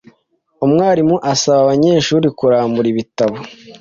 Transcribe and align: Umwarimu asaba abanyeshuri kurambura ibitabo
Umwarimu 0.65 1.15
asaba 1.31 1.59
abanyeshuri 1.63 2.27
kurambura 2.37 2.87
ibitabo 2.93 3.37